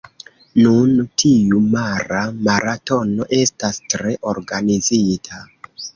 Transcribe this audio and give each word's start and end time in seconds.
Nun, 0.59 0.93
tiu 1.23 1.59
mara 1.75 2.23
maratono 2.47 3.27
estas 3.41 3.79
tre 3.95 4.15
organizita. 4.33 5.45